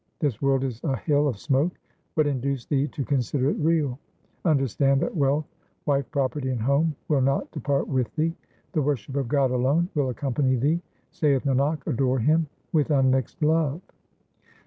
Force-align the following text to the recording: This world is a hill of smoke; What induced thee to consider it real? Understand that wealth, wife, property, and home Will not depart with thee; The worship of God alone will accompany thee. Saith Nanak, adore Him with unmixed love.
This 0.17 0.41
world 0.41 0.63
is 0.63 0.83
a 0.83 0.95
hill 0.97 1.27
of 1.27 1.37
smoke; 1.37 1.77
What 2.15 2.25
induced 2.25 2.69
thee 2.69 2.87
to 2.87 3.05
consider 3.05 3.51
it 3.51 3.59
real? 3.59 3.99
Understand 4.43 4.99
that 5.01 5.15
wealth, 5.15 5.45
wife, 5.85 6.09
property, 6.09 6.49
and 6.49 6.59
home 6.59 6.95
Will 7.07 7.21
not 7.21 7.51
depart 7.51 7.87
with 7.87 8.11
thee; 8.15 8.33
The 8.71 8.81
worship 8.81 9.15
of 9.15 9.27
God 9.27 9.51
alone 9.51 9.89
will 9.93 10.09
accompany 10.09 10.55
thee. 10.55 10.81
Saith 11.11 11.43
Nanak, 11.43 11.85
adore 11.85 12.17
Him 12.17 12.47
with 12.73 12.89
unmixed 12.89 13.43
love. 13.43 13.79